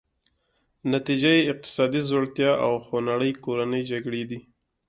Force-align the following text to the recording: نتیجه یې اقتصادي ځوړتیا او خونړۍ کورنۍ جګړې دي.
نتیجه 0.93 1.31
یې 1.37 1.47
اقتصادي 1.51 2.01
ځوړتیا 2.07 2.51
او 2.65 2.71
خونړۍ 2.85 3.31
کورنۍ 3.45 3.81
جګړې 3.91 4.23
دي. 4.29 4.39